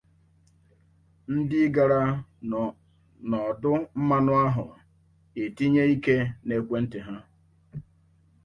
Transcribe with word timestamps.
ndị 1.33 1.59
gara 1.75 2.01
n'ọdụ 3.27 3.71
mmanụ 3.97 4.31
ahụ 4.45 4.65
etinye 5.43 5.83
ike 5.93 6.15
n’ekwenti 6.45 6.99
ha. 7.07 7.15